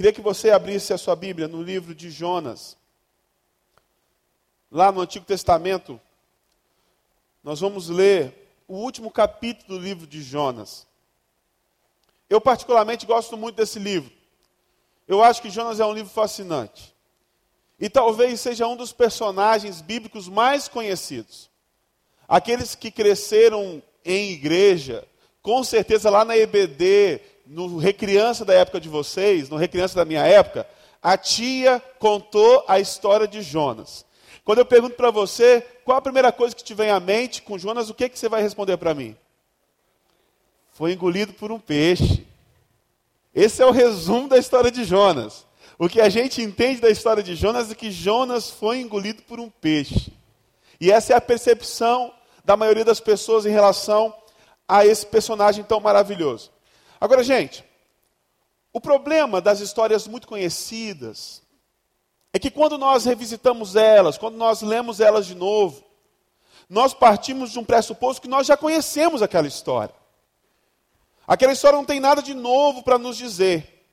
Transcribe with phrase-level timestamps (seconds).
[0.00, 2.74] Queria que você abrisse a sua Bíblia no livro de Jonas.
[4.72, 6.00] Lá no Antigo Testamento,
[7.44, 10.86] nós vamos ler o último capítulo do livro de Jonas.
[12.30, 14.10] Eu, particularmente, gosto muito desse livro.
[15.06, 16.96] Eu acho que Jonas é um livro fascinante.
[17.78, 21.50] E talvez seja um dos personagens bíblicos mais conhecidos.
[22.26, 25.06] Aqueles que cresceram em igreja,
[25.42, 27.20] com certeza lá na EBD,
[27.50, 30.68] no Recriança da época de vocês, no Recriança da minha época,
[31.02, 34.06] a tia contou a história de Jonas.
[34.44, 37.58] Quando eu pergunto para você qual a primeira coisa que te vem à mente com
[37.58, 39.16] Jonas, o que, que você vai responder para mim?
[40.70, 42.24] Foi engolido por um peixe.
[43.34, 45.44] Esse é o resumo da história de Jonas.
[45.76, 49.40] O que a gente entende da história de Jonas é que Jonas foi engolido por
[49.40, 50.12] um peixe.
[50.80, 54.14] E essa é a percepção da maioria das pessoas em relação
[54.68, 56.52] a esse personagem tão maravilhoso.
[57.00, 57.64] Agora, gente,
[58.72, 61.42] o problema das histórias muito conhecidas
[62.32, 65.82] é que quando nós revisitamos elas, quando nós lemos elas de novo,
[66.68, 69.94] nós partimos de um pressuposto que nós já conhecemos aquela história.
[71.26, 73.88] Aquela história não tem nada de novo para nos dizer.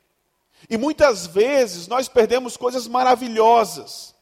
[0.70, 4.14] E muitas vezes nós perdemos coisas maravilhosas,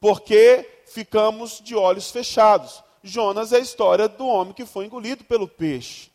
[0.00, 2.82] porque ficamos de olhos fechados.
[3.02, 6.10] Jonas é a história do homem que foi engolido pelo peixe.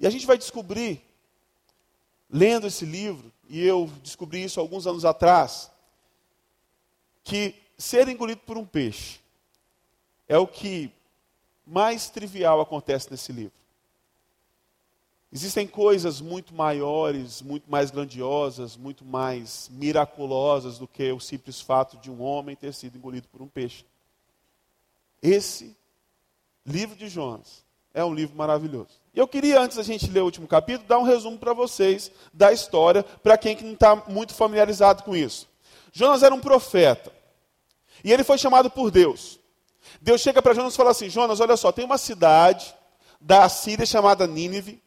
[0.00, 1.04] E a gente vai descobrir,
[2.28, 5.70] lendo esse livro, e eu descobri isso alguns anos atrás,
[7.22, 9.20] que ser engolido por um peixe
[10.26, 10.90] é o que
[11.66, 13.52] mais trivial acontece nesse livro.
[15.32, 21.96] Existem coisas muito maiores, muito mais grandiosas, muito mais miraculosas do que o simples fato
[21.98, 23.84] de um homem ter sido engolido por um peixe.
[25.22, 25.76] Esse
[26.66, 28.99] livro de Jonas é um livro maravilhoso.
[29.12, 32.10] E eu queria, antes da gente ler o último capítulo, dar um resumo para vocês
[32.32, 35.48] da história, para quem que não está muito familiarizado com isso.
[35.92, 37.12] Jonas era um profeta.
[38.04, 39.38] E ele foi chamado por Deus.
[40.00, 42.74] Deus chega para Jonas e fala assim: Jonas, olha só, tem uma cidade
[43.20, 44.82] da Síria chamada Nínive,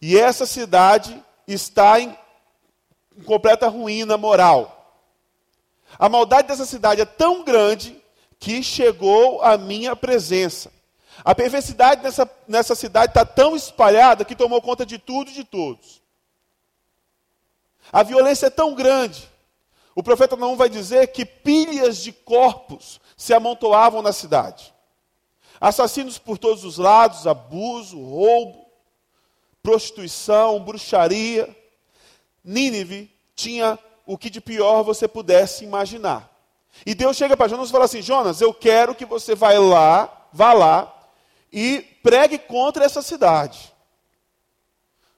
[0.00, 2.16] e essa cidade está em,
[3.16, 4.78] em completa ruína moral.
[5.98, 8.00] A maldade dessa cidade é tão grande
[8.38, 10.72] que chegou à minha presença.
[11.24, 15.44] A perversidade nessa, nessa cidade está tão espalhada que tomou conta de tudo e de
[15.44, 16.00] todos.
[17.92, 19.30] A violência é tão grande.
[19.94, 24.72] O profeta não vai dizer que pilhas de corpos se amontoavam na cidade.
[25.60, 28.66] Assassinos por todos os lados, abuso, roubo,
[29.62, 31.54] prostituição, bruxaria.
[32.42, 36.30] Nínive tinha o que de pior você pudesse imaginar.
[36.86, 40.28] E Deus chega para Jonas e fala assim: Jonas, eu quero que você vá lá,
[40.32, 41.01] vá lá
[41.52, 43.72] e pregue contra essa cidade.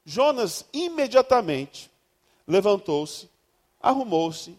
[0.05, 1.91] Jonas imediatamente
[2.47, 3.29] levantou-se,
[3.81, 4.59] arrumou-se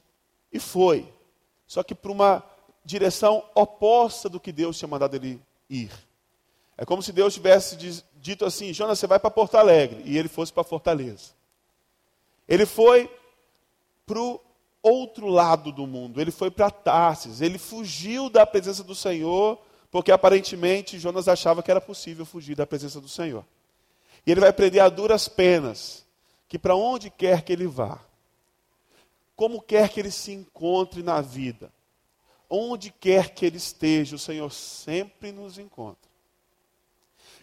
[0.52, 1.12] e foi.
[1.68, 2.44] Só que para uma
[2.84, 5.92] direção oposta do que Deus tinha mandado ele ir.
[6.78, 10.02] É como se Deus tivesse dito assim: Jonas, você vai para Porto Alegre.
[10.06, 11.34] E ele fosse para Fortaleza.
[12.48, 13.10] Ele foi
[14.06, 14.40] para o
[14.82, 16.22] outro lado do mundo.
[16.22, 19.60] Ele foi para Tarsis, ele fugiu da presença do Senhor,
[19.96, 23.46] porque aparentemente Jonas achava que era possível fugir da presença do Senhor.
[24.28, 26.06] E ele vai aprender a duras penas
[26.50, 28.02] que para onde quer que ele vá,
[29.38, 31.72] como quer que ele se encontre na vida,
[32.50, 36.10] onde quer que ele esteja, o Senhor sempre nos encontra.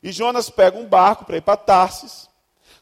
[0.02, 2.28] E Jonas pega um barco para ir para Tarsis,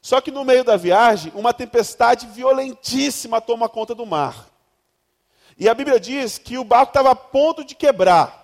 [0.03, 4.51] só que no meio da viagem, uma tempestade violentíssima toma conta do mar.
[5.57, 8.40] E a Bíblia diz que o barco estava a ponto de quebrar,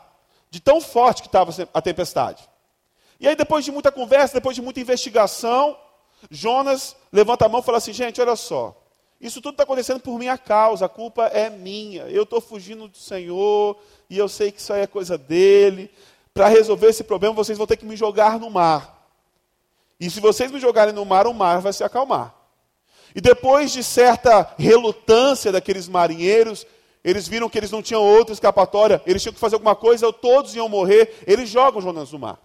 [0.56, 2.48] de tão forte que estava a tempestade.
[3.20, 5.76] E aí, depois de muita conversa, depois de muita investigação,
[6.30, 8.74] Jonas levanta a mão e fala assim: gente, olha só,
[9.20, 12.04] isso tudo está acontecendo por minha causa, a culpa é minha.
[12.04, 13.76] Eu estou fugindo do Senhor
[14.08, 15.90] e eu sei que isso aí é coisa dele.
[16.32, 19.06] Para resolver esse problema, vocês vão ter que me jogar no mar.
[20.00, 22.34] E se vocês me jogarem no mar, o mar vai se acalmar.
[23.14, 26.66] E depois de certa relutância daqueles marinheiros,
[27.06, 30.12] eles viram que eles não tinham outra escapatória, eles tinham que fazer alguma coisa, ou
[30.12, 32.38] todos iam morrer, eles jogam Jonas no mar.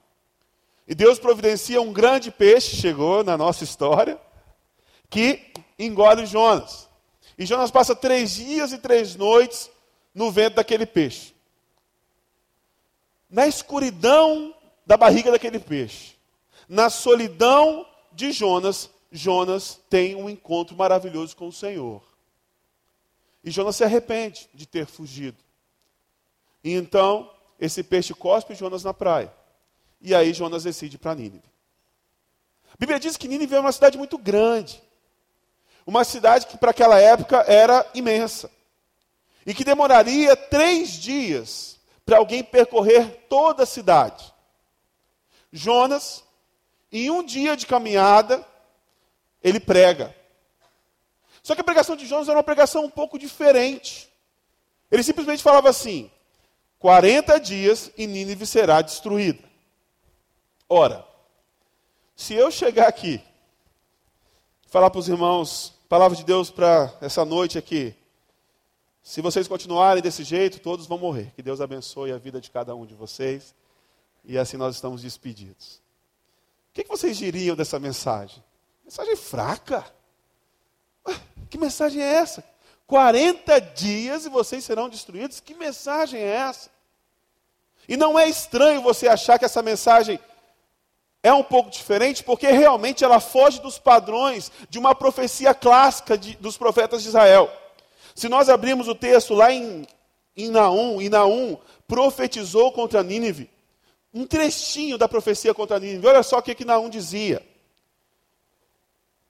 [0.87, 4.17] E Deus providencia um grande peixe, chegou na nossa história,
[5.09, 6.87] que engole Jonas.
[7.37, 9.69] E Jonas passa três dias e três noites
[10.13, 11.33] no vento daquele peixe.
[13.29, 14.53] Na escuridão
[14.85, 16.21] da barriga daquele peixe
[16.71, 22.01] na solidão de Jonas, Jonas tem um encontro maravilhoso com o Senhor.
[23.43, 25.37] E Jonas se arrepende de ter fugido.
[26.63, 29.33] E então, esse peixe cospe Jonas na praia.
[29.99, 31.43] E aí Jonas decide para Nínive.
[32.71, 34.81] A Bíblia diz que Nínive é uma cidade muito grande.
[35.85, 38.49] Uma cidade que para aquela época era imensa.
[39.45, 44.33] E que demoraria três dias para alguém percorrer toda a cidade.
[45.51, 46.23] Jonas,
[46.91, 48.45] em um dia de caminhada,
[49.43, 50.15] ele prega.
[51.43, 54.11] Só que a pregação de Jonas era uma pregação um pouco diferente.
[54.91, 56.11] Ele simplesmente falava assim:
[56.79, 59.43] 40 dias e Nínive será destruída.
[60.67, 61.05] Ora,
[62.15, 63.21] se eu chegar aqui,
[64.67, 67.95] falar para os irmãos, palavra de Deus para essa noite aqui,
[69.03, 71.31] se vocês continuarem desse jeito, todos vão morrer.
[71.35, 73.55] Que Deus abençoe a vida de cada um de vocês.
[74.23, 75.81] E assim nós estamos despedidos.
[76.69, 78.41] O que, vocês diriam dessa mensagem?
[78.83, 79.83] Mensagem fraca.
[81.49, 82.43] Que mensagem é essa?
[82.87, 85.39] 40 dias e vocês serão destruídos?
[85.39, 86.69] Que mensagem é essa?
[87.87, 90.19] E não é estranho você achar que essa mensagem
[91.23, 96.35] é um pouco diferente, porque realmente ela foge dos padrões de uma profecia clássica de,
[96.37, 97.51] dos profetas de Israel.
[98.15, 99.85] Se nós abrirmos o texto lá em,
[100.35, 101.57] em Naum, e Naum
[101.87, 103.49] profetizou contra Nínive,
[104.13, 107.45] um trechinho da profecia contra Nínive, olha só o que, que Naum dizia.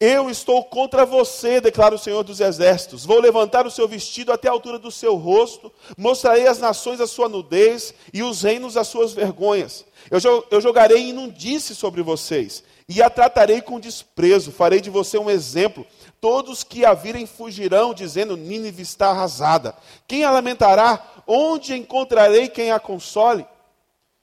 [0.04, 3.06] Eu estou contra você, declara o Senhor dos Exércitos.
[3.06, 7.06] Vou levantar o seu vestido até a altura do seu rosto, mostrarei às nações a
[7.06, 9.86] sua nudez e os reinos as suas vergonhas.
[10.10, 10.20] Eu,
[10.50, 14.52] eu jogarei inundice sobre vocês e a tratarei com desprezo.
[14.52, 15.86] Farei de você um exemplo.
[16.20, 19.76] Todos que a virem fugirão, dizendo: Nínive está arrasada.
[20.08, 21.00] Quem a lamentará?
[21.28, 23.46] Onde encontrarei quem a console?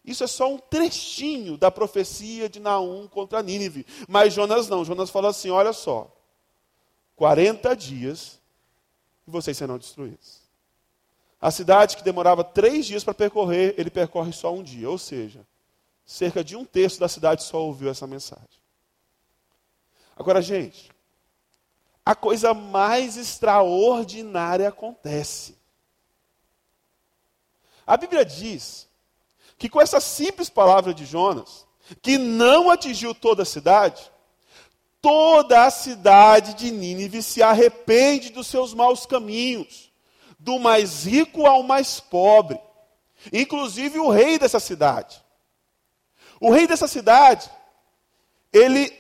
[0.09, 3.85] Isso é só um trechinho da profecia de Naum contra Nínive.
[4.09, 4.83] Mas Jonas não.
[4.83, 6.11] Jonas falou assim: olha só,
[7.15, 8.41] 40 dias
[9.27, 10.41] e vocês serão destruídos.
[11.39, 14.89] A cidade que demorava três dias para percorrer, ele percorre só um dia.
[14.89, 15.47] Ou seja,
[16.07, 18.47] cerca de um terço da cidade só ouviu essa mensagem.
[20.17, 20.91] Agora, gente,
[22.03, 25.55] a coisa mais extraordinária acontece.
[27.87, 28.88] A Bíblia diz
[29.59, 31.67] que com essa simples palavra de Jonas,
[32.01, 34.11] que não atingiu toda a cidade,
[35.01, 39.91] toda a cidade de Nínive se arrepende dos seus maus caminhos,
[40.39, 42.61] do mais rico ao mais pobre,
[43.33, 45.21] inclusive o rei dessa cidade.
[46.41, 47.51] O rei dessa cidade,
[48.53, 48.93] ele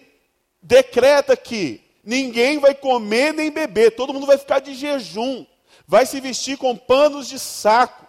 [0.60, 5.46] decreta que ninguém vai comer nem beber, todo mundo vai ficar de jejum,
[5.86, 8.07] vai se vestir com panos de saco,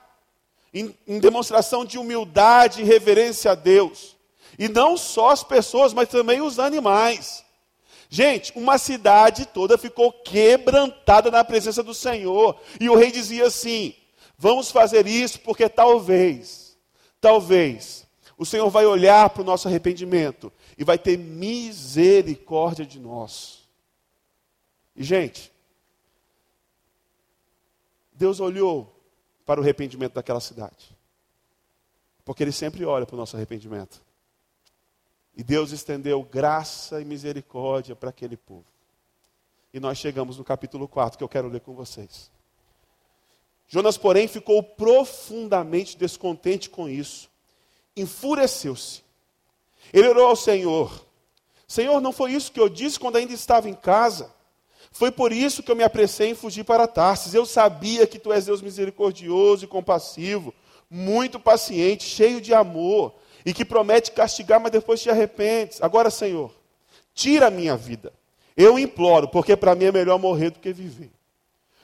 [0.74, 4.16] em, em demonstração de humildade e reverência a Deus.
[4.58, 7.44] E não só as pessoas, mas também os animais.
[8.10, 12.60] Gente, uma cidade toda ficou quebrantada na presença do Senhor.
[12.80, 13.96] E o rei dizia assim:
[14.38, 16.78] vamos fazer isso porque talvez,
[17.22, 18.08] talvez,
[18.38, 23.60] o Senhor vai olhar para o nosso arrependimento e vai ter misericórdia de nós.
[24.96, 25.52] E, gente,
[28.12, 28.99] Deus olhou
[29.50, 30.96] para o arrependimento daquela cidade.
[32.24, 34.00] Porque Ele sempre olha para o nosso arrependimento.
[35.36, 38.68] E Deus estendeu graça e misericórdia para aquele povo.
[39.74, 42.30] E nós chegamos no capítulo 4, que eu quero ler com vocês.
[43.68, 47.28] Jonas, porém, ficou profundamente descontente com isso.
[47.98, 49.02] Enfureceu-se.
[49.92, 51.08] Ele orou ao Senhor:
[51.68, 54.32] Senhor, não foi isso que eu disse quando ainda estava em casa?
[54.92, 57.34] Foi por isso que eu me apressei em fugir para Tarsis.
[57.34, 60.54] Eu sabia que tu és Deus misericordioso e compassivo,
[60.90, 63.14] muito paciente, cheio de amor,
[63.46, 65.82] e que promete castigar, mas depois te arrependes.
[65.82, 66.52] Agora, Senhor,
[67.14, 68.12] tira a minha vida.
[68.58, 71.12] Eu imploro, porque para mim é melhor morrer do que viver.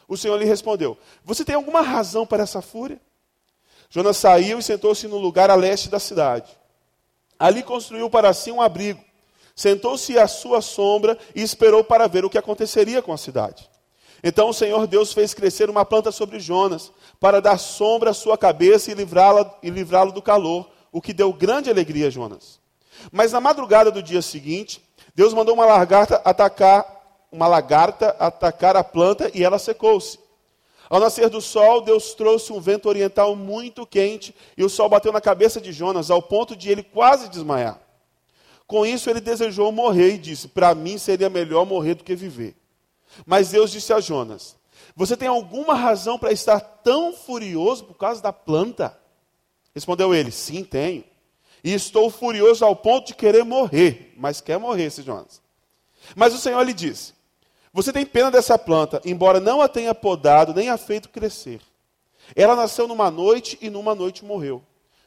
[0.07, 2.99] O Senhor lhe respondeu: Você tem alguma razão para essa fúria?
[3.89, 6.51] Jonas saiu e sentou-se no lugar a leste da cidade.
[7.37, 9.04] Ali construiu para si um abrigo
[9.55, 13.69] sentou-se à sua sombra e esperou para ver o que aconteceria com a cidade.
[14.21, 18.37] Então o Senhor Deus fez crescer uma planta sobre Jonas, para dar sombra à sua
[18.37, 22.59] cabeça e livrá-lo livrá do calor, o que deu grande alegria a Jonas.
[23.11, 24.83] Mas na madrugada do dia seguinte,
[25.13, 26.85] Deus mandou uma lagarta atacar,
[27.31, 30.19] uma lagarta atacar a planta e ela secou-se.
[30.89, 35.11] Ao nascer do sol, Deus trouxe um vento oriental muito quente e o sol bateu
[35.11, 37.84] na cabeça de Jonas, ao ponto de ele quase desmaiar.
[38.67, 42.55] Com isso, ele desejou morrer e disse: Para mim seria melhor morrer do que viver.
[43.25, 44.55] Mas Deus disse a Jonas:
[44.95, 48.97] Você tem alguma razão para estar tão furioso por causa da planta?
[49.73, 51.03] Respondeu ele: Sim, tenho.
[51.63, 54.13] E estou furioso ao ponto de querer morrer.
[54.17, 55.41] Mas quer morrer esse Jonas.
[56.15, 57.13] Mas o Senhor lhe disse:
[57.71, 61.61] Você tem pena dessa planta, embora não a tenha podado nem a feito crescer.
[62.35, 64.63] Ela nasceu numa noite e numa noite morreu.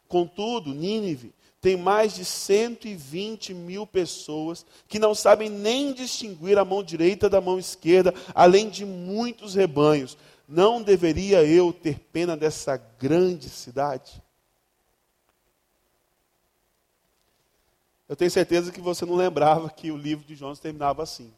[0.07, 6.83] Contudo, Nínive tem mais de 120 mil pessoas que não sabem nem distinguir a mão
[6.83, 10.17] direita da mão esquerda, além de muitos rebanhos.
[10.47, 14.23] Não deveria eu ter pena dessa grande cidade?
[18.09, 21.31] Eu tenho certeza que você não lembrava que o livro de Jonas terminava assim.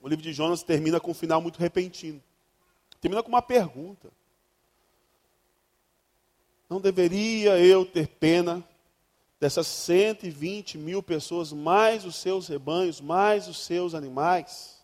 [0.00, 2.22] O livro de Jonas termina com um final muito repentino.
[3.00, 4.08] Termina com uma pergunta.
[6.68, 8.62] Não deveria eu ter pena
[9.40, 14.78] dessas 120 mil pessoas, mais os seus rebanhos, mais os seus animais?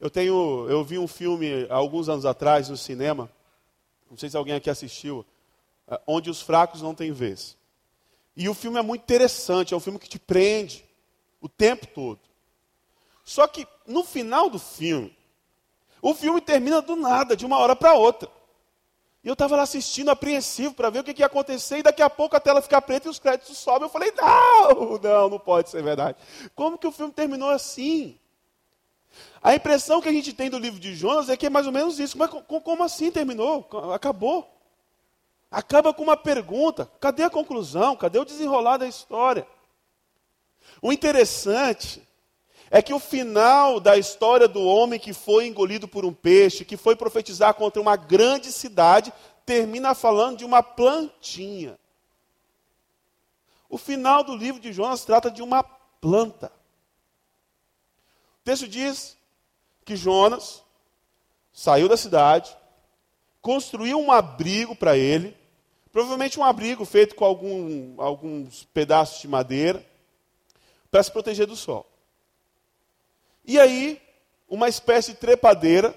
[0.00, 3.30] Eu tenho, eu vi um filme há alguns anos atrás no cinema,
[4.10, 5.24] não sei se alguém aqui assistiu,
[5.86, 7.56] eh, onde os fracos não têm vez.
[8.36, 10.84] E o filme é muito interessante, é um filme que te prende
[11.40, 12.18] o tempo todo.
[13.24, 15.16] Só que no final do filme,
[16.00, 18.28] o filme termina do nada, de uma hora para outra.
[19.24, 22.02] E eu estava lá assistindo, apreensivo, para ver o que, que, ia acontecer, e daqui
[22.02, 23.82] a pouco a tela fica preta e os créditos sobem.
[23.82, 26.18] Eu falei, não, não, não pode ser verdade.
[26.56, 28.18] Como que o filme terminou assim?
[29.40, 31.72] A impressão que a gente tem do livro de Jonas é que é mais ou
[31.72, 32.18] menos isso.
[32.18, 33.68] Mas como assim terminou?
[33.94, 34.48] Acabou.
[35.50, 37.94] Acaba com uma pergunta: cadê a conclusão?
[37.94, 39.46] Cadê o desenrolar da história?
[40.80, 42.02] O interessante
[42.74, 46.78] é que o final da história do homem que foi engolido por um peixe, que
[46.78, 49.12] foi profetizar contra uma grande cidade,
[49.44, 51.78] termina falando de uma plantinha.
[53.68, 56.50] O final do livro de Jonas trata de uma planta.
[58.40, 59.18] O texto diz
[59.84, 60.62] que Jonas
[61.52, 62.56] saiu da cidade,
[63.42, 65.36] construiu um abrigo para ele,
[65.92, 69.84] provavelmente um abrigo feito com algum, alguns pedaços de madeira,
[70.90, 71.91] para se proteger do sol.
[73.44, 74.00] E aí,
[74.48, 75.94] uma espécie de trepadeira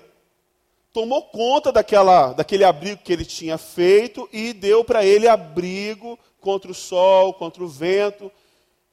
[0.91, 6.71] tomou conta daquela, daquele abrigo que ele tinha feito e deu para ele abrigo contra
[6.71, 8.31] o sol, contra o vento,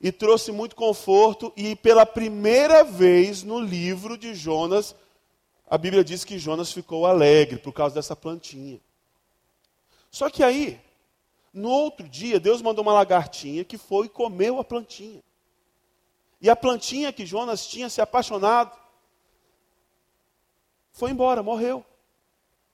[0.00, 1.52] e trouxe muito conforto.
[1.56, 4.97] E pela primeira vez no livro de Jonas,
[5.71, 8.80] a Bíblia diz que Jonas ficou alegre por causa dessa plantinha.
[10.11, 10.78] Só que aí,
[11.54, 15.23] no outro dia, Deus mandou uma lagartinha que foi e comeu a plantinha.
[16.42, 18.76] E a plantinha que Jonas tinha se apaixonado
[20.90, 21.87] foi embora, morreu.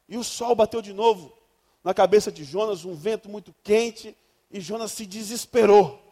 [0.09, 1.37] E o sol bateu de novo
[1.85, 4.17] na cabeça de Jonas, um vento muito quente,
[4.51, 6.03] e Jonas se desesperou.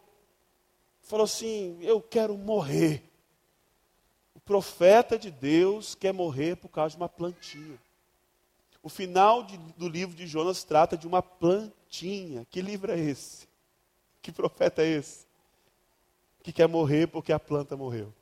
[1.00, 3.02] Falou assim: Eu quero morrer.
[4.34, 7.80] O profeta de Deus quer morrer por causa de uma plantinha.
[8.82, 12.46] O final de, do livro de Jonas trata de uma plantinha.
[12.50, 13.48] Que livro é esse?
[14.20, 15.25] Que profeta é esse?
[16.47, 18.15] Que quer morrer porque a planta morreu.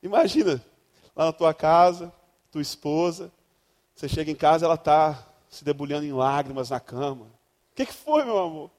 [0.00, 0.64] Imagina,
[1.16, 2.12] lá na tua casa,
[2.52, 3.32] tua esposa,
[3.92, 7.24] você chega em casa, ela está se debulhando em lágrimas na cama.
[7.24, 8.70] O que, que foi, meu amor?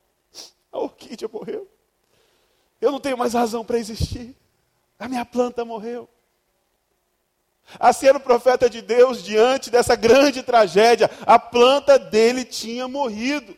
[0.71, 1.67] A orquídea morreu.
[2.79, 4.33] Eu não tenho mais razão para existir.
[4.97, 6.07] A minha planta morreu.
[7.77, 11.11] Assim era o profeta de Deus diante dessa grande tragédia.
[11.25, 13.57] A planta dele tinha morrido.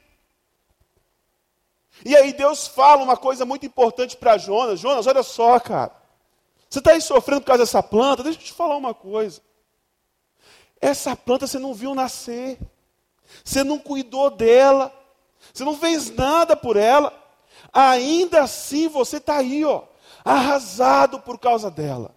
[2.06, 4.80] E aí Deus fala uma coisa muito importante para Jonas.
[4.80, 5.96] Jonas, olha só, cara.
[6.70, 8.24] Você está aí sofrendo por causa dessa planta?
[8.24, 9.42] Deixa eu te falar uma coisa.
[10.80, 12.60] Essa planta você não viu nascer.
[13.44, 14.94] Você não cuidou dela.
[15.54, 17.14] Você não fez nada por ela.
[17.74, 19.84] Ainda assim você está aí, ó,
[20.24, 22.16] arrasado por causa dela.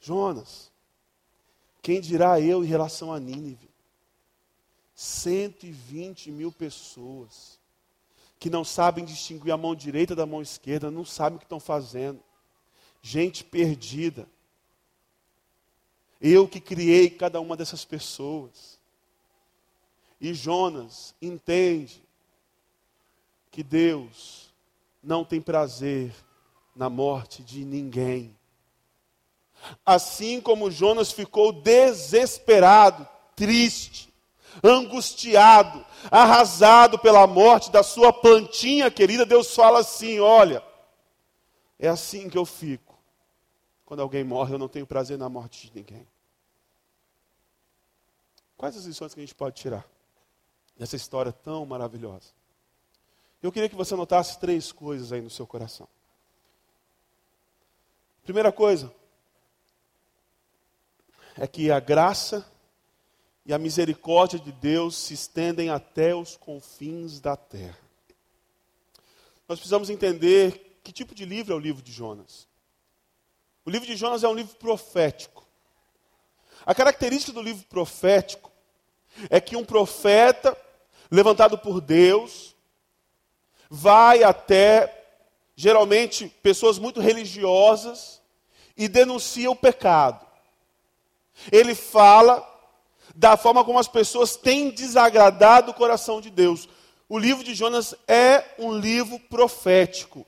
[0.00, 0.70] Jonas,
[1.82, 3.68] quem dirá eu em relação a Nínive?
[4.94, 7.57] 120 mil pessoas
[8.38, 11.58] que não sabem distinguir a mão direita da mão esquerda, não sabem o que estão
[11.58, 12.20] fazendo.
[13.02, 14.28] Gente perdida.
[16.20, 18.78] Eu que criei cada uma dessas pessoas.
[20.20, 22.02] E Jonas entende
[23.50, 24.52] que Deus
[25.02, 26.14] não tem prazer
[26.74, 28.36] na morte de ninguém.
[29.84, 34.12] Assim como Jonas ficou desesperado, triste,
[34.62, 40.62] angustiado, arrasado pela morte da sua plantinha querida, Deus fala assim: olha,
[41.78, 42.98] é assim que eu fico.
[43.84, 46.06] Quando alguém morre, eu não tenho prazer na morte de ninguém.
[48.56, 49.86] Quais as lições que a gente pode tirar
[50.76, 52.32] dessa história tão maravilhosa?
[53.42, 55.88] Eu queria que você notasse três coisas aí no seu coração.
[58.24, 58.92] Primeira coisa
[61.36, 62.44] é que a graça
[63.48, 67.78] e a misericórdia de Deus se estendem até os confins da terra.
[69.48, 72.46] Nós precisamos entender que tipo de livro é o livro de Jonas.
[73.64, 75.46] O livro de Jonas é um livro profético.
[76.66, 78.52] A característica do livro profético
[79.30, 80.54] é que um profeta,
[81.10, 82.54] levantado por Deus,
[83.70, 85.06] vai até,
[85.56, 88.20] geralmente, pessoas muito religiosas
[88.76, 90.26] e denuncia o pecado.
[91.50, 92.57] Ele fala
[93.18, 96.68] da forma como as pessoas têm desagradado o coração de Deus.
[97.08, 100.24] O livro de Jonas é um livro profético,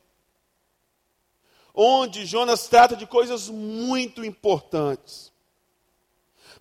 [1.72, 5.32] onde Jonas trata de coisas muito importantes.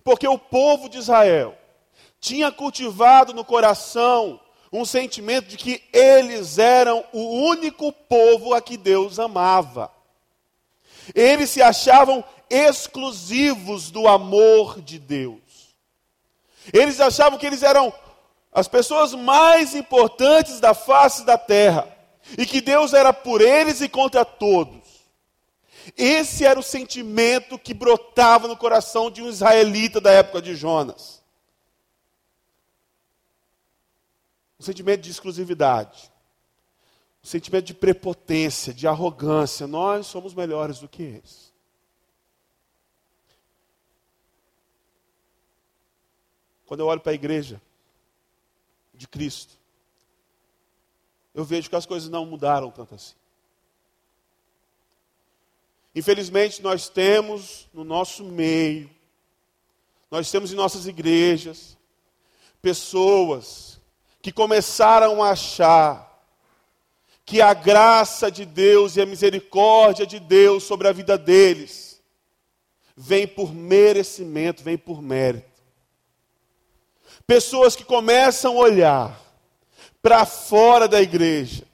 [0.04, 1.58] Porque o povo de Israel
[2.20, 4.38] tinha cultivado no coração
[4.72, 9.92] um sentimento de que eles eram o único povo a que Deus amava.
[11.12, 15.49] Eles se achavam exclusivos do amor de Deus.
[16.72, 17.92] Eles achavam que eles eram
[18.52, 21.86] as pessoas mais importantes da face da terra
[22.36, 24.80] e que Deus era por eles e contra todos.
[25.96, 31.20] Esse era o sentimento que brotava no coração de um israelita da época de Jonas.
[34.58, 36.12] Um sentimento de exclusividade,
[37.24, 39.66] um sentimento de prepotência, de arrogância.
[39.66, 41.49] Nós somos melhores do que eles.
[46.70, 47.60] Quando eu olho para a igreja
[48.94, 49.58] de Cristo,
[51.34, 53.16] eu vejo que as coisas não mudaram tanto assim.
[55.96, 58.88] Infelizmente, nós temos no nosso meio,
[60.12, 61.76] nós temos em nossas igrejas,
[62.62, 63.80] pessoas
[64.22, 66.24] que começaram a achar
[67.24, 72.00] que a graça de Deus e a misericórdia de Deus sobre a vida deles
[72.96, 75.49] vem por merecimento, vem por mérito.
[77.30, 79.20] Pessoas que começam a olhar
[80.02, 81.64] para fora da igreja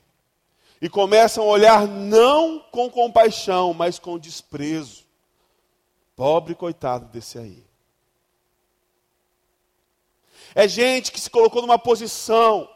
[0.83, 5.05] e começam a olhar não com compaixão, mas com desprezo.
[6.15, 7.65] Pobre coitado desse aí.
[10.55, 12.69] É gente que se colocou numa posição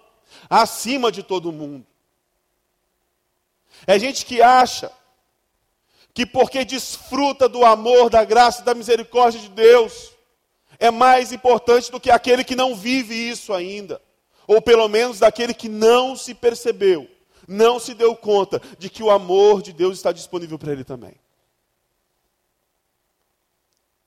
[0.48, 1.86] acima de todo mundo.
[3.86, 4.90] É gente que acha
[6.14, 10.14] que porque desfruta do amor, da graça e da misericórdia de Deus,
[10.80, 14.00] é mais importante do que aquele que não vive isso ainda.
[14.46, 17.08] Ou pelo menos daquele que não se percebeu,
[17.46, 21.14] não se deu conta de que o amor de Deus está disponível para ele também.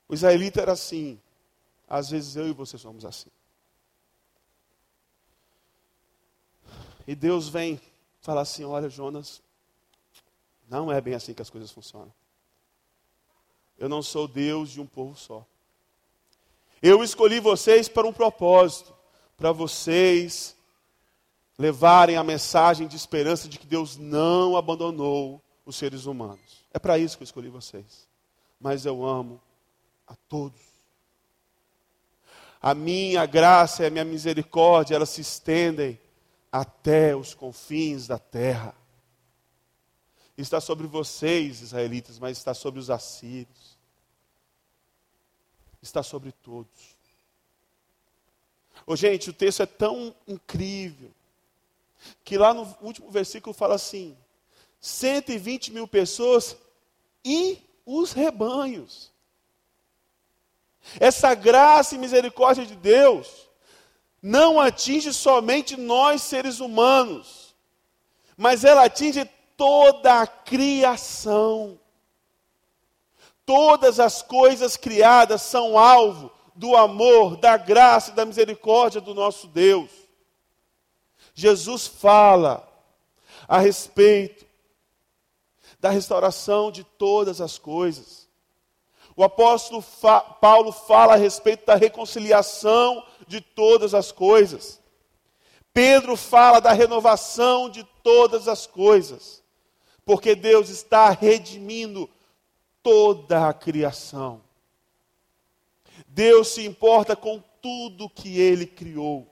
[0.09, 1.21] O israelita era assim.
[1.87, 3.29] Às vezes eu e você somos assim.
[7.05, 7.79] E Deus vem
[8.19, 9.41] falar assim: olha, Jonas,
[10.67, 12.11] não é bem assim que as coisas funcionam.
[13.77, 15.45] Eu não sou Deus de um povo só.
[16.83, 18.93] Eu escolhi vocês para um propósito,
[19.37, 20.53] para vocês
[21.57, 26.65] levarem a mensagem de esperança de que Deus não abandonou os seres humanos.
[26.73, 28.05] É para isso que eu escolhi vocês.
[28.59, 29.41] Mas eu amo
[30.05, 30.59] a todos.
[32.61, 35.97] A minha graça e a minha misericórdia, elas se estendem
[36.51, 38.75] até os confins da terra.
[40.37, 43.72] Está sobre vocês, israelitas, mas está sobre os assírios
[45.83, 46.97] está sobre todos.
[48.85, 51.11] Oh, gente, o texto é tão incrível
[52.23, 54.17] que lá no último versículo fala assim:
[54.79, 56.57] 120 mil pessoas
[57.23, 59.11] e os rebanhos.
[60.99, 63.47] Essa graça e misericórdia de Deus
[64.21, 67.55] não atinge somente nós seres humanos,
[68.35, 69.23] mas ela atinge
[69.55, 71.79] toda a criação.
[73.45, 79.47] Todas as coisas criadas são alvo do amor, da graça e da misericórdia do nosso
[79.47, 79.89] Deus.
[81.33, 82.67] Jesus fala
[83.47, 84.45] a respeito
[85.79, 88.29] da restauração de todas as coisas.
[89.15, 94.79] O apóstolo fa Paulo fala a respeito da reconciliação de todas as coisas.
[95.73, 99.43] Pedro fala da renovação de todas as coisas.
[100.05, 102.09] Porque Deus está redimindo
[102.83, 104.41] toda a criação.
[106.07, 109.27] Deus se importa com tudo que ele criou.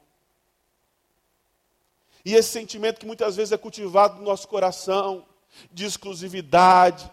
[2.23, 5.25] E esse sentimento que muitas vezes é cultivado no nosso coração,
[5.71, 7.11] de exclusividade,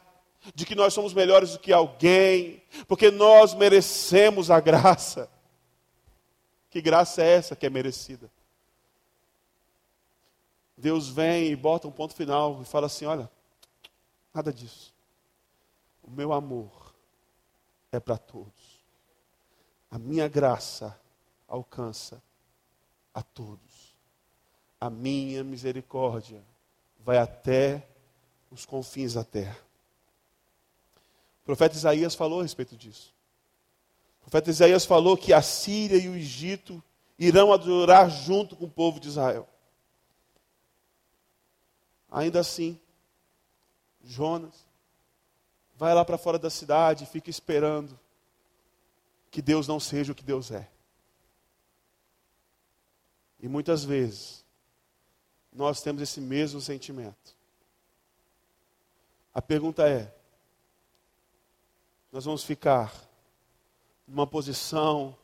[0.55, 5.29] de que nós somos melhores do que alguém, porque nós merecemos a graça.
[6.70, 8.31] Que graça é essa que é merecida?
[10.77, 13.29] Deus vem e bota um ponto final e fala assim: olha,
[14.33, 14.94] nada disso.
[16.09, 16.94] O meu amor
[17.92, 18.81] é para todos.
[19.90, 20.99] A minha graça
[21.47, 22.23] alcança
[23.12, 23.94] a todos.
[24.81, 26.42] A minha misericórdia
[27.05, 27.87] vai até
[28.51, 29.59] os confins da terra.
[31.42, 33.14] O profeta Isaías falou a respeito disso.
[34.21, 36.83] O profeta Isaías falou que a Síria e o Egito
[37.18, 39.47] irão adorar junto com o povo de Israel.
[42.11, 42.81] Ainda assim,
[44.03, 44.67] Jonas
[45.79, 47.99] vai lá para fora da cidade e fica esperando
[49.31, 50.69] que Deus não seja o que Deus é.
[53.38, 54.45] E muitas vezes,
[55.53, 57.37] nós temos esse mesmo sentimento.
[59.33, 60.12] A pergunta é:
[62.11, 62.93] nós vamos ficar
[64.05, 65.17] numa posição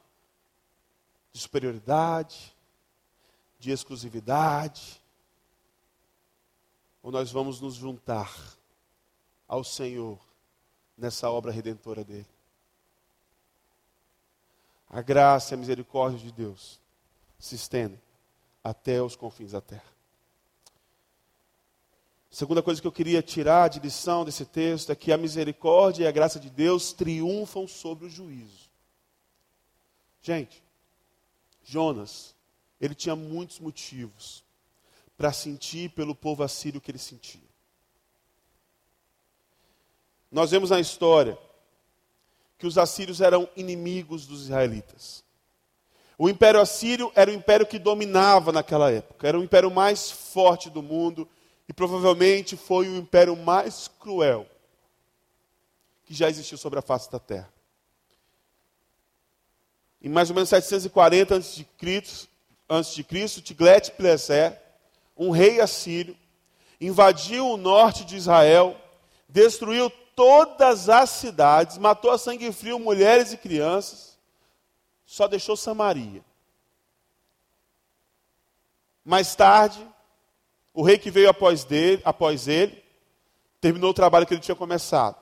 [1.33, 2.55] de superioridade,
[3.59, 5.03] de exclusividade,
[7.03, 8.33] ou nós vamos nos juntar
[9.49, 10.34] ao Senhor
[10.96, 12.26] nessa obra redentora dele?
[14.88, 16.80] A graça e a misericórdia de Deus
[17.38, 18.00] se estendem
[18.62, 19.94] até os confins da terra.
[22.30, 26.07] Segunda coisa que eu queria tirar de lição desse texto é que a misericórdia e
[26.07, 28.68] a graça de Deus triunfam sobre o juízo.
[30.20, 30.62] Gente,
[31.62, 32.35] Jonas,
[32.80, 34.42] ele tinha muitos motivos
[35.16, 37.54] para sentir pelo povo assírio o que ele sentia.
[40.35, 41.38] Nós vemos na história
[42.59, 45.23] que os assírios eram inimigos dos israelitas.
[46.18, 50.68] O império assírio era o império que dominava naquela época, era o império mais forte
[50.68, 51.29] do mundo
[51.68, 54.44] e provavelmente foi o império mais cruel
[56.05, 57.53] que já existiu sobre a face da terra.
[60.03, 64.61] Em mais ou menos 740 a.C., Cristo, Tiglat-Pileser,
[65.16, 66.16] um rei assírio,
[66.81, 68.77] invadiu o norte de Israel,
[69.29, 74.18] destruiu todas as cidades, matou a sangue frio mulheres e crianças,
[75.05, 76.24] só deixou Samaria.
[79.05, 79.87] Mais tarde,
[80.72, 82.83] o rei que veio após, dele, após ele
[83.61, 85.16] terminou o trabalho que ele tinha começado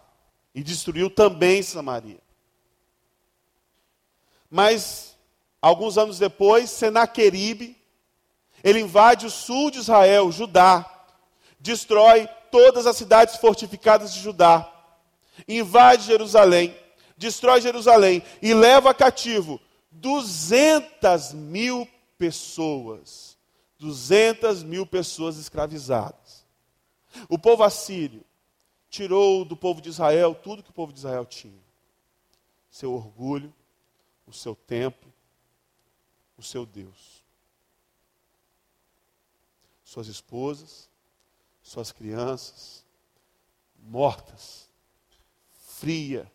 [0.55, 2.21] e destruiu também Samaria.
[4.51, 5.17] Mas,
[5.61, 7.77] alguns anos depois, Senaqueribe,
[8.63, 10.89] ele invade o sul de Israel, Judá,
[11.59, 14.72] destrói todas as cidades fortificadas de Judá,
[15.47, 16.77] invade Jerusalém,
[17.17, 23.33] destrói Jerusalém e leva cativo 200 mil pessoas
[23.83, 26.47] 200 mil pessoas escravizadas.
[27.29, 28.25] O povo assírio
[28.89, 31.61] tirou do povo de Israel tudo que o povo de Israel tinha:
[32.71, 33.53] seu orgulho,
[34.25, 35.13] o seu templo,
[36.39, 37.25] o seu Deus.
[39.85, 40.89] Suas esposas,
[41.61, 42.85] suas crianças,
[43.83, 44.69] mortas,
[45.83, 46.31] fria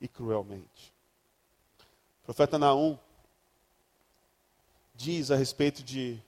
[0.00, 0.92] e cruelmente.
[2.20, 2.98] O profeta Naum
[4.92, 6.20] diz a respeito de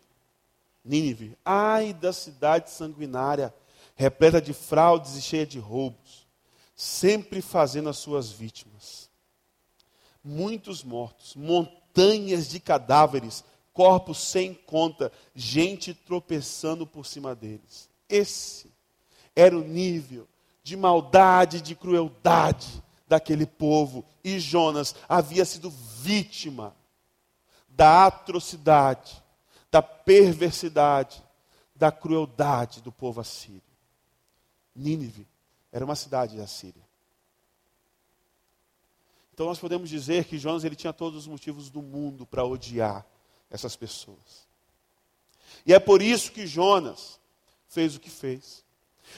[0.85, 1.37] Nínive.
[1.45, 3.53] Ai da cidade sanguinária,
[3.97, 6.29] repleta de fraudes e cheia de roubos,
[6.77, 9.11] sempre fazendo as suas vítimas.
[10.23, 17.91] Muitos mortos, montanhas de cadáveres, corpos sem conta, gente tropeçando por cima deles.
[18.09, 18.71] Esse
[19.35, 20.29] era o nível
[20.71, 24.05] de maldade, de crueldade daquele povo.
[24.23, 26.77] E Jonas havia sido vítima
[27.69, 29.21] da atrocidade
[29.71, 31.23] da perversidade,
[31.75, 33.63] da crueldade do povo assírio.
[34.75, 35.27] Nínive
[35.71, 36.83] era uma cidade da Síria.
[39.33, 43.07] Então nós podemos dizer que Jonas ele tinha todos os motivos do mundo para odiar
[43.49, 44.49] essas pessoas.
[45.65, 47.19] E é por isso que Jonas
[47.69, 48.65] fez o que fez.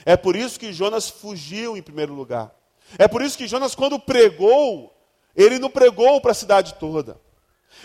[0.05, 2.53] É por isso que Jonas fugiu em primeiro lugar.
[2.97, 4.93] É por isso que Jonas, quando pregou,
[5.35, 7.19] ele não pregou para a cidade toda.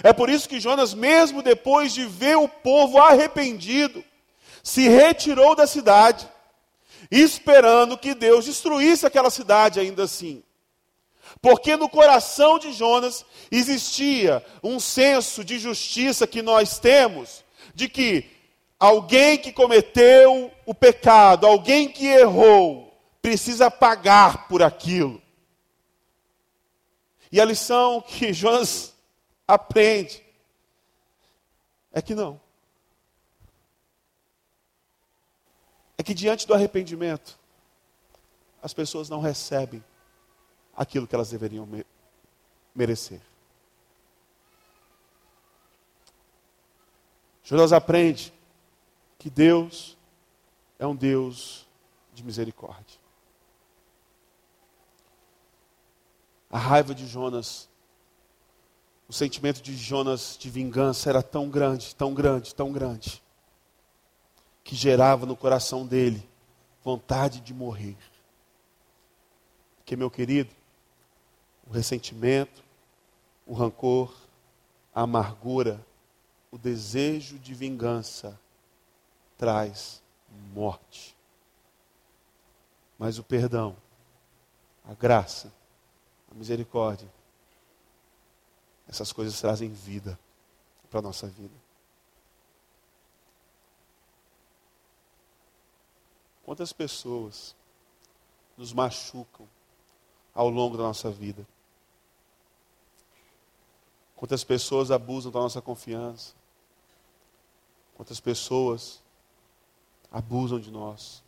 [0.02, 4.04] É por isso que Jonas, mesmo depois de ver o povo arrependido,
[4.62, 6.28] se retirou da cidade,
[7.10, 10.42] esperando que Deus destruísse aquela cidade ainda assim.
[11.40, 17.44] Porque no coração de Jonas existia um senso de justiça que nós temos,
[17.74, 18.37] de que
[18.78, 25.20] alguém que cometeu o pecado, alguém que errou, precisa pagar por aquilo.
[27.30, 28.94] E a lição que Jonas
[29.46, 30.24] aprende.
[31.92, 32.40] É que não.
[35.96, 37.36] É que diante do arrependimento,
[38.62, 39.82] as pessoas não recebem
[40.76, 41.84] aquilo que elas deveriam me
[42.72, 43.20] merecer.
[47.42, 48.32] Jonas aprende
[49.18, 49.96] que Deus
[50.78, 51.66] é um Deus
[52.14, 52.98] de misericórdia.
[56.50, 57.68] A raiva de Jonas
[59.08, 63.22] o sentimento de Jonas de vingança era tão grande, tão grande, tão grande,
[64.62, 66.28] que gerava no coração dele
[66.84, 67.96] vontade de morrer.
[69.78, 70.50] Porque, meu querido,
[71.66, 72.62] o ressentimento,
[73.46, 74.14] o rancor,
[74.94, 75.82] a amargura
[76.50, 78.38] o desejo de vingança
[79.38, 80.02] traz
[80.52, 81.16] morte.
[82.98, 83.76] Mas o perdão,
[84.84, 85.52] a graça,
[86.30, 87.08] a misericórdia,
[88.88, 90.18] essas coisas trazem vida
[90.90, 91.54] para a nossa vida.
[96.44, 97.54] Quantas pessoas
[98.56, 99.46] nos machucam
[100.34, 101.46] ao longo da nossa vida?
[104.16, 106.34] Quantas pessoas abusam da nossa confiança?
[107.94, 109.02] Quantas pessoas
[110.10, 111.22] abusam de nós?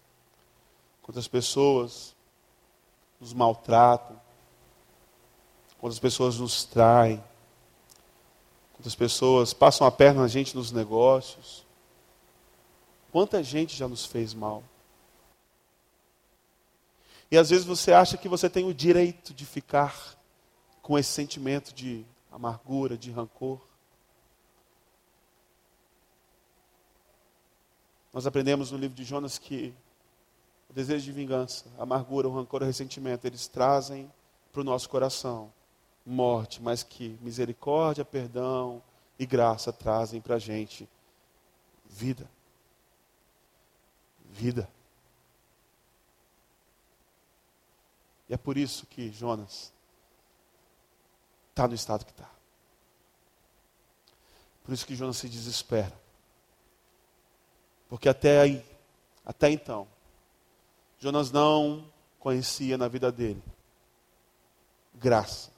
[1.02, 2.14] Quantas pessoas
[3.20, 4.20] nos maltratam?
[5.78, 7.22] Quantas pessoas nos traem?
[8.74, 11.66] Quantas pessoas passam a perna na gente nos negócios?
[13.12, 14.62] Quanta gente já nos fez mal?
[17.30, 20.18] E às vezes você acha que você tem o direito de ficar
[20.82, 23.60] com esse sentimento de amargura, de rancor.
[28.12, 29.74] Nós aprendemos no livro de Jonas que
[30.68, 34.10] o desejo de vingança, a amargura, o rancor, o ressentimento, eles trazem
[34.52, 35.52] para o nosso coração
[36.04, 38.82] morte, mas que misericórdia, perdão
[39.18, 40.88] e graça trazem para a gente
[41.88, 42.28] vida.
[44.24, 44.68] Vida.
[48.28, 49.72] E é por isso que Jonas
[51.50, 52.30] está no estado que está.
[54.64, 55.92] Por isso que Jonas se desespera.
[57.90, 58.64] Porque até aí,
[59.26, 59.86] até então,
[60.98, 61.84] Jonas não
[62.18, 63.42] conhecia na vida dele
[64.94, 65.50] graça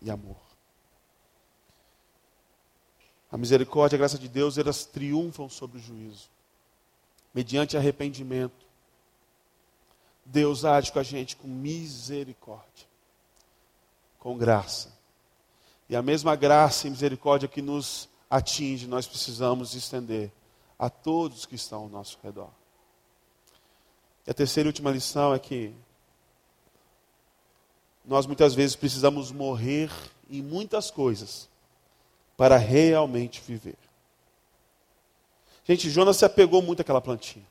[0.00, 0.36] e amor.
[3.30, 6.28] A misericórdia e a graça de Deus, elas triunfam sobre o juízo,
[7.34, 8.66] mediante arrependimento
[10.26, 12.86] Deus age com a gente com misericórdia,
[14.18, 14.92] com graça.
[15.88, 20.32] E a mesma graça e misericórdia que nos atinge, nós precisamos estender
[20.78, 22.50] a todos que estão ao nosso redor.
[24.26, 25.74] E a terceira e última lição é que
[28.04, 29.90] nós muitas vezes precisamos morrer
[30.30, 31.48] em muitas coisas
[32.36, 33.78] para realmente viver.
[35.64, 37.46] Gente, Jonas se apegou muito àquela plantinha.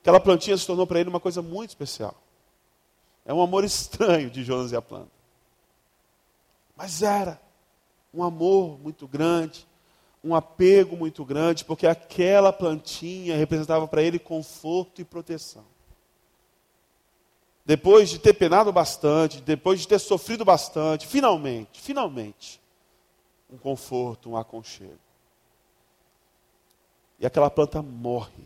[0.00, 2.14] Aquela plantinha se tornou para ele uma coisa muito especial.
[3.24, 5.10] É um amor estranho de Jonas e a planta.
[6.76, 7.40] Mas era
[8.14, 9.66] um amor muito grande,
[10.26, 15.64] um apego muito grande, porque aquela plantinha representava para ele conforto e proteção.
[17.64, 22.60] Depois de ter penado bastante, depois de ter sofrido bastante, finalmente, finalmente,
[23.48, 24.98] um conforto, um aconchego.
[27.20, 28.44] E aquela planta morre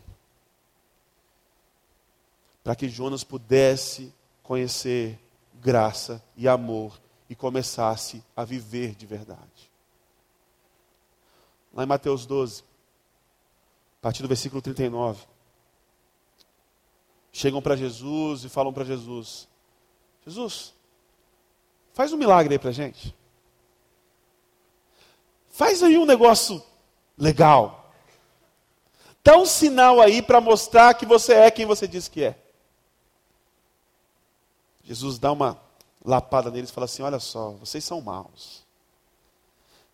[2.63, 4.13] para que Jonas pudesse
[4.43, 5.19] conhecer
[5.59, 9.70] graça e amor e começasse a viver de verdade.
[11.73, 12.63] Lá em Mateus 12,
[13.99, 15.23] a partir do versículo 39,
[17.31, 19.47] chegam para Jesus e falam para Jesus:
[20.25, 20.73] Jesus,
[21.93, 23.15] faz um milagre aí para gente.
[25.49, 26.63] Faz aí um negócio
[27.17, 27.93] legal.
[29.23, 32.37] Dá um sinal aí para mostrar que você é quem você diz que é.
[34.83, 35.61] Jesus dá uma
[36.03, 38.60] lapada neles e fala assim: Olha só, vocês são maus.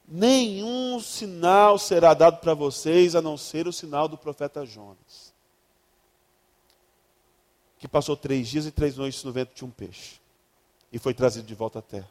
[0.07, 5.33] Nenhum sinal será dado para vocês a não ser o sinal do profeta Jonas,
[7.77, 10.21] que passou três dias e três noites no ventre de um peixe
[10.93, 12.09] e foi trazido de volta à terra.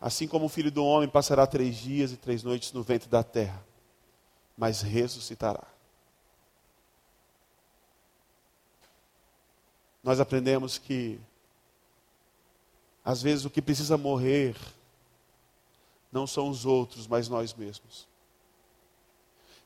[0.00, 3.22] Assim como o filho do homem passará três dias e três noites no ventre da
[3.22, 3.62] terra,
[4.56, 5.64] mas ressuscitará.
[10.02, 11.20] Nós aprendemos que
[13.04, 14.56] às vezes o que precisa morrer
[16.10, 18.06] não são os outros, mas nós mesmos.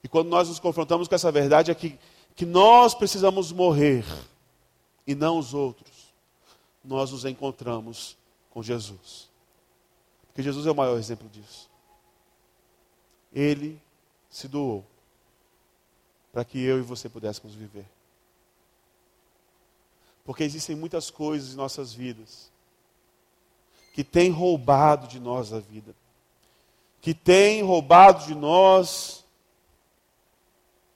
[0.02, 1.98] E quando nós nos confrontamos com essa verdade é que,
[2.34, 4.04] que nós precisamos morrer
[5.06, 6.12] e não os outros,
[6.84, 8.16] nós nos encontramos
[8.50, 9.30] com Jesus.
[10.26, 11.70] Porque Jesus é o maior exemplo disso.
[13.32, 13.80] Ele
[14.28, 14.84] se doou
[16.32, 17.86] para que eu e você pudéssemos viver.
[20.24, 22.50] Porque existem muitas coisas em nossas vidas
[23.92, 25.94] que tem roubado de nós a vida,
[27.02, 29.22] que tem roubado de nós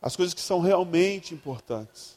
[0.00, 2.16] as coisas que são realmente importantes.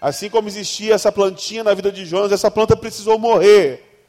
[0.00, 4.06] Assim como existia essa plantinha na vida de Jonas, essa planta precisou morrer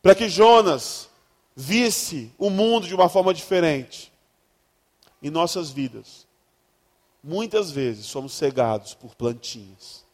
[0.00, 1.08] para que Jonas
[1.56, 4.12] visse o mundo de uma forma diferente.
[5.20, 6.26] Em nossas vidas,
[7.24, 10.04] muitas vezes somos cegados por plantinhas,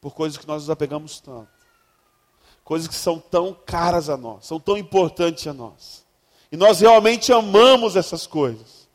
[0.00, 1.62] por coisas que nós nos apegamos tanto
[2.64, 6.01] coisas que são tão caras a nós, são tão importantes a nós.
[6.52, 8.86] E nós realmente amamos essas coisas.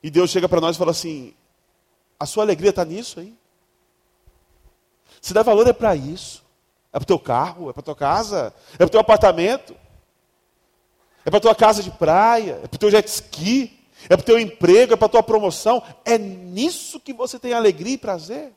[0.00, 1.34] E Deus chega para nós e fala assim:
[2.18, 3.36] a sua alegria está nisso aí?
[5.20, 6.46] Se dá valor é para isso.
[6.92, 9.76] É para o teu carro, é para tua casa, é para o teu apartamento,
[11.26, 14.24] é para tua casa de praia, é para o teu jet ski, é para o
[14.24, 15.82] teu emprego, é para a tua promoção.
[16.04, 18.54] É nisso que você tem alegria e prazer.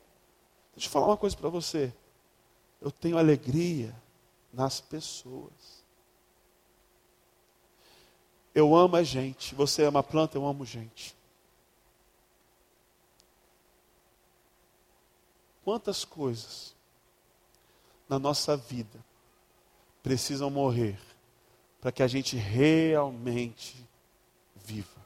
[0.73, 1.91] Deixa eu falar uma coisa para você.
[2.80, 3.93] Eu tenho alegria
[4.54, 5.78] nas pessoas.
[8.53, 9.53] Eu amo a gente.
[9.55, 11.15] Você ama a planta, eu amo gente.
[15.63, 16.75] Quantas coisas
[18.07, 19.03] na nossa vida
[20.01, 20.99] precisam morrer
[21.79, 23.88] para que a gente realmente
[24.55, 24.99] viva?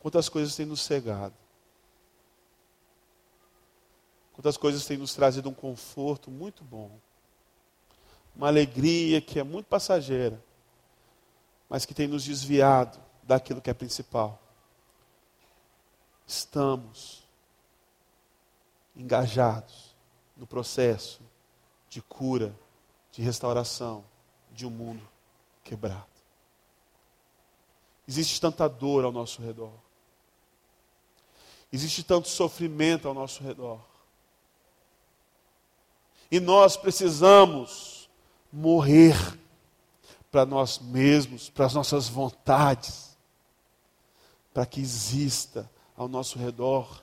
[0.00, 1.34] Quantas coisas têm nos cegado?
[4.32, 6.98] Quantas coisas têm nos trazido um conforto muito bom?
[8.34, 10.42] Uma alegria que é muito passageira,
[11.68, 14.42] mas que tem nos desviado daquilo que é principal
[16.32, 17.22] estamos
[18.96, 19.94] engajados
[20.36, 21.20] no processo
[21.88, 22.54] de cura,
[23.10, 24.04] de restauração
[24.50, 25.06] de um mundo
[25.62, 26.06] quebrado.
[28.08, 29.72] Existe tanta dor ao nosso redor.
[31.72, 33.80] Existe tanto sofrimento ao nosso redor.
[36.30, 38.01] E nós precisamos
[38.52, 39.16] morrer
[40.30, 43.16] para nós mesmos, para as nossas vontades,
[44.52, 47.02] para que exista ao nosso redor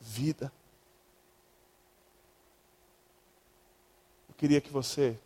[0.00, 0.52] vida.
[4.28, 5.18] Eu queria que você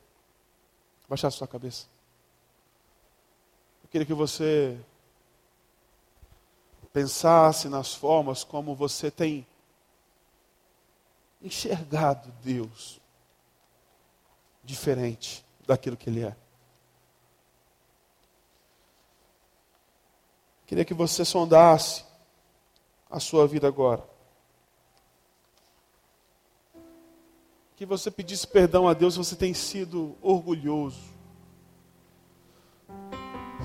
[1.09, 1.87] baixasse sua cabeça.
[3.83, 4.79] Eu queria que você
[6.93, 9.45] pensasse nas formas como você tem
[11.43, 13.01] enxergado Deus
[14.65, 16.37] diferente daquilo que Ele é.
[20.67, 22.05] Queria que você sondasse
[23.11, 24.03] a sua vida agora.
[27.77, 31.01] Que você pedisse perdão a Deus se você tem sido orgulhoso.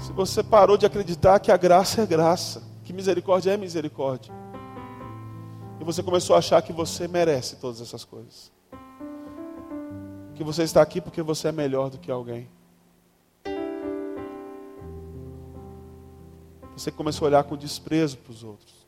[0.06, 4.34] Se você parou de acreditar que a graça é graça, que misericórdia é misericórdia.
[5.80, 8.52] E você começou a achar que você merece todas essas coisas.
[10.40, 12.48] Que você está aqui porque você é melhor do que alguém.
[16.78, 18.88] Você começou a olhar com desprezo para os outros.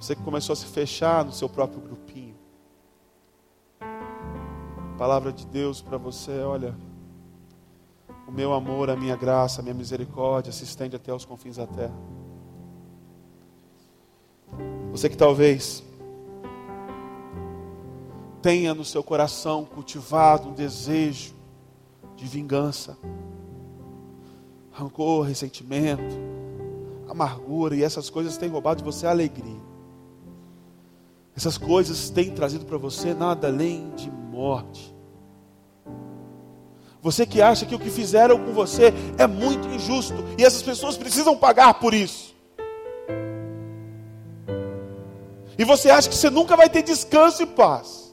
[0.00, 2.34] Você que começou a se fechar no seu próprio grupinho.
[3.82, 6.74] A palavra de Deus para você, olha,
[8.26, 11.66] o meu amor, a minha graça, a minha misericórdia se estende até os confins da
[11.66, 11.98] terra.
[14.90, 15.84] Você que talvez
[18.42, 21.34] tenha no seu coração cultivado um desejo
[22.16, 22.96] de vingança,
[24.70, 26.18] rancor, ressentimento,
[27.08, 29.60] amargura, e essas coisas têm roubado de você a alegria.
[31.36, 34.94] Essas coisas têm trazido para você nada além de morte.
[37.02, 40.98] Você que acha que o que fizeram com você é muito injusto e essas pessoas
[40.98, 42.34] precisam pagar por isso.
[45.58, 48.09] E você acha que você nunca vai ter descanso e paz.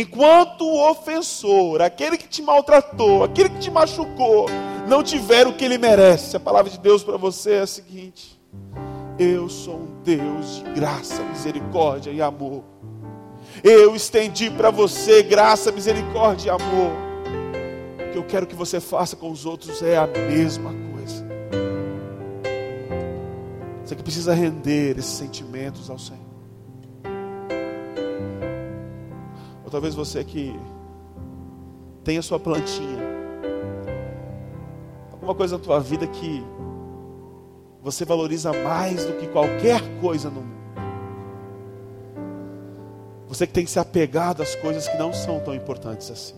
[0.00, 4.46] Enquanto o ofensor, aquele que te maltratou, aquele que te machucou,
[4.86, 6.36] não tiver o que ele merece.
[6.36, 8.40] A palavra de Deus para você é a seguinte:
[9.18, 12.62] eu sou um Deus de graça, misericórdia e amor.
[13.64, 16.92] Eu estendi para você graça, misericórdia e amor.
[18.08, 21.26] O que eu quero que você faça com os outros é a mesma coisa.
[23.84, 26.27] Você que precisa render esses sentimentos ao Senhor.
[29.68, 30.58] Ou talvez você que
[32.02, 33.02] tem a sua plantinha.
[35.12, 36.42] Alguma coisa na tua vida que
[37.82, 40.58] você valoriza mais do que qualquer coisa no mundo.
[43.28, 46.34] Você que tem que se apegar às coisas que não são tão importantes assim.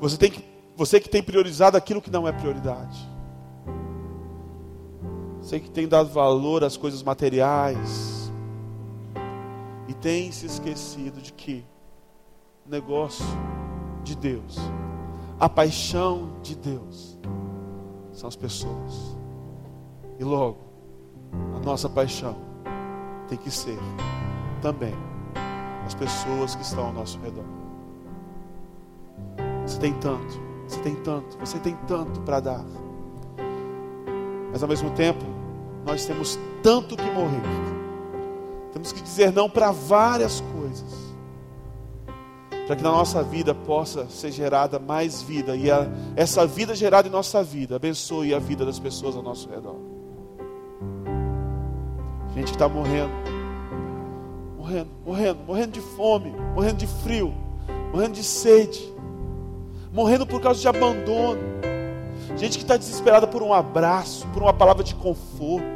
[0.00, 0.44] Você, tem que,
[0.76, 3.00] você que tem priorizado aquilo que não é prioridade.
[5.40, 8.11] Você que tem dado valor às coisas materiais.
[9.92, 11.66] E tem se esquecido de que
[12.66, 13.26] o negócio
[14.02, 14.56] de Deus,
[15.38, 17.18] a paixão de Deus,
[18.10, 19.18] são as pessoas.
[20.18, 20.60] E logo,
[21.54, 22.34] a nossa paixão
[23.28, 23.78] tem que ser
[24.62, 24.94] também
[25.84, 27.44] as pessoas que estão ao nosso redor.
[29.66, 32.64] Você tem tanto, você tem tanto, você tem tanto para dar.
[34.50, 35.26] Mas ao mesmo tempo,
[35.84, 37.81] nós temos tanto que morrer.
[38.72, 41.02] Temos que dizer não para várias coisas.
[42.66, 47.08] para que na nossa vida possa ser gerada mais vida e a, essa vida gerada
[47.08, 49.76] em nossa vida abençoe a vida das pessoas ao nosso redor.
[52.34, 53.12] Gente que está morrendo,
[54.56, 57.34] morrendo, morrendo, morrendo de fome, morrendo de frio,
[57.92, 58.90] morrendo de sede,
[59.92, 61.42] morrendo por causa de abandono.
[62.36, 65.66] Gente que está desesperada por um abraço, por uma palavra de conforto.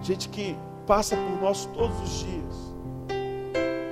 [0.00, 0.56] Gente que
[0.88, 2.74] passa por nós todos os dias.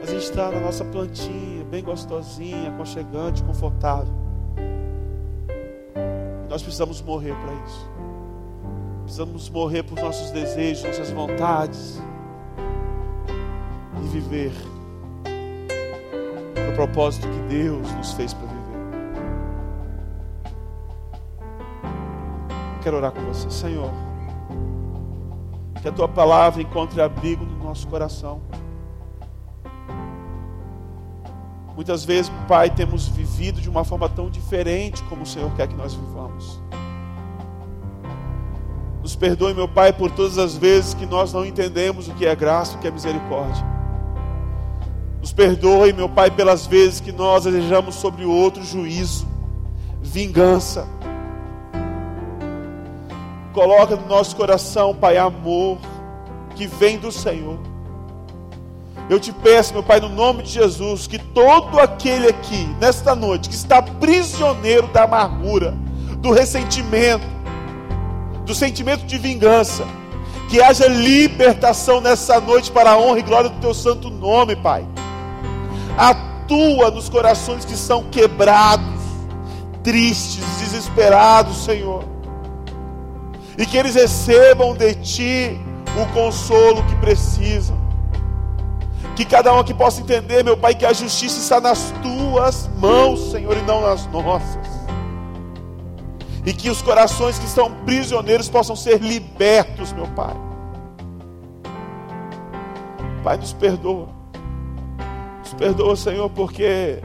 [0.03, 4.15] A gente está na nossa plantinha, bem gostosinha, aconchegante, confortável.
[6.49, 7.91] Nós precisamos morrer para isso.
[9.03, 12.01] Precisamos morrer por nossos desejos, nossas vontades.
[14.03, 14.53] E viver
[16.67, 18.57] no propósito que Deus nos fez para viver.
[22.83, 24.06] Quero orar com você, Senhor.
[25.87, 28.41] Que a tua palavra encontre abrigo no nosso coração.
[31.77, 35.77] Muitas vezes, Pai, temos vivido de uma forma tão diferente como o Senhor quer que
[35.77, 36.61] nós vivamos.
[39.01, 42.35] Nos perdoe, meu Pai, por todas as vezes que nós não entendemos o que é
[42.35, 43.65] graça, o que é misericórdia.
[45.21, 49.25] Nos perdoe, meu Pai, pelas vezes que nós desejamos sobre o outro juízo,
[50.03, 50.89] vingança.
[53.57, 55.79] Coloca no nosso coração, Pai, amor
[56.55, 57.59] que vem do Senhor.
[59.09, 63.49] Eu te peço, meu Pai, no nome de Jesus, que todo aquele aqui, nesta noite,
[63.49, 65.75] que está prisioneiro da amargura,
[66.19, 67.25] do ressentimento,
[68.45, 69.87] do sentimento de vingança.
[70.51, 74.87] Que haja libertação nessa noite para a honra e glória do teu santo nome, Pai.
[75.97, 79.01] Atua nos corações que são quebrados,
[79.83, 82.16] tristes, desesperados, Senhor.
[83.57, 85.61] E que eles recebam de ti
[86.01, 87.77] o consolo que precisam.
[89.15, 93.31] Que cada um aqui possa entender, meu Pai, que a justiça está nas tuas mãos,
[93.31, 94.77] Senhor, e não nas nossas
[96.47, 100.35] e que os corações que estão prisioneiros possam ser libertos, meu Pai.
[103.25, 104.09] Pai, nos perdoa.
[105.41, 107.03] Nos perdoa, Senhor, porque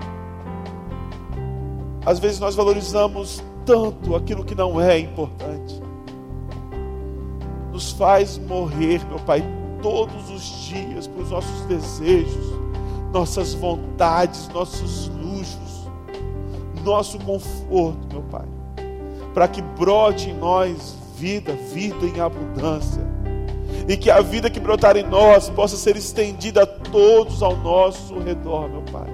[2.06, 5.81] às vezes nós valorizamos tanto aquilo que não é importante.
[7.72, 9.44] Nos faz morrer, meu Pai,
[9.82, 12.60] todos os dias para os nossos desejos,
[13.14, 15.90] nossas vontades, nossos luxos,
[16.84, 18.46] nosso conforto, meu Pai
[19.34, 23.02] para que brote em nós vida, vida em abundância.
[23.88, 28.18] E que a vida que brotar em nós possa ser estendida a todos ao nosso
[28.20, 29.10] redor, meu Pai.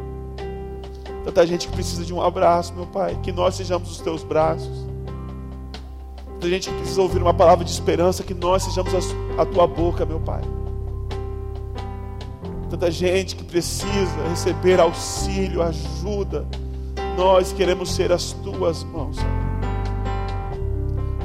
[1.24, 3.18] Tanta gente que precisa de um abraço, meu Pai.
[3.22, 4.87] Que nós sejamos os teus braços.
[6.40, 8.24] Tanta gente que precisa ouvir uma palavra de esperança.
[8.24, 10.42] Que nós sejamos a, a tua boca, meu Pai.
[12.70, 16.48] Tanta gente que precisa receber auxílio, ajuda.
[17.18, 19.18] Nós queremos ser as tuas mãos.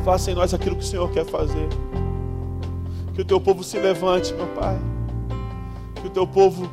[0.03, 1.69] Faça em nós aquilo que o Senhor quer fazer.
[3.13, 4.79] Que o teu povo se levante, meu Pai.
[5.97, 6.71] Que o teu povo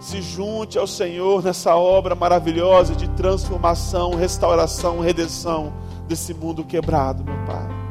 [0.00, 5.74] se junte ao Senhor nessa obra maravilhosa de transformação, restauração, redenção
[6.08, 7.81] desse mundo quebrado, meu Pai.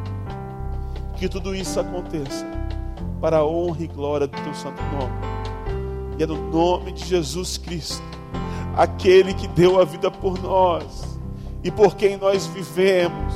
[1.21, 2.47] Que tudo isso aconteça
[3.21, 5.13] para a honra e glória do teu santo nome.
[6.17, 8.01] E é no nome de Jesus Cristo,
[8.75, 11.19] aquele que deu a vida por nós
[11.63, 13.35] e por quem nós vivemos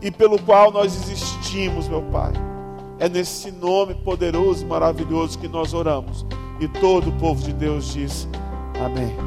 [0.00, 2.32] e pelo qual nós existimos, meu Pai.
[3.00, 6.24] É nesse nome poderoso e maravilhoso que nós oramos.
[6.60, 8.28] E todo o povo de Deus diz:
[8.80, 9.16] Amém.